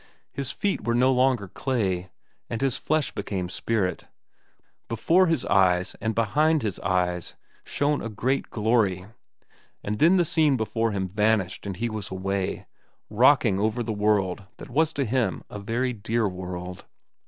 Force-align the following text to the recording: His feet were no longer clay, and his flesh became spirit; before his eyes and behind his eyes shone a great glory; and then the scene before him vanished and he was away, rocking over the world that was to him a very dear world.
His 0.31 0.49
feet 0.51 0.83
were 0.83 0.95
no 0.95 1.11
longer 1.11 1.47
clay, 1.47 2.09
and 2.49 2.59
his 2.59 2.75
flesh 2.75 3.11
became 3.11 3.49
spirit; 3.49 4.07
before 4.87 5.27
his 5.27 5.45
eyes 5.45 5.95
and 6.01 6.15
behind 6.15 6.63
his 6.63 6.79
eyes 6.79 7.35
shone 7.63 8.01
a 8.01 8.09
great 8.09 8.49
glory; 8.49 9.05
and 9.83 9.99
then 9.99 10.17
the 10.17 10.25
scene 10.25 10.57
before 10.57 10.89
him 10.89 11.07
vanished 11.07 11.67
and 11.67 11.77
he 11.77 11.87
was 11.87 12.09
away, 12.09 12.65
rocking 13.11 13.59
over 13.59 13.83
the 13.83 13.93
world 13.93 14.45
that 14.57 14.71
was 14.71 14.91
to 14.93 15.05
him 15.05 15.43
a 15.51 15.59
very 15.59 15.93
dear 15.93 16.27
world. 16.27 16.83